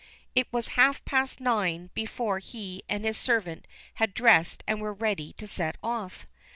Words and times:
It 0.33 0.47
was 0.51 0.69
half 0.79 1.05
past 1.05 1.39
nine 1.39 1.91
before 1.93 2.39
he 2.39 2.81
and 2.89 3.05
his 3.05 3.19
servant 3.19 3.67
had 3.93 4.15
dressed 4.15 4.63
and 4.65 4.81
were 4.81 4.93
ready 4.93 5.33
to 5.33 5.45
set 5.45 5.77
off. 5.83 6.25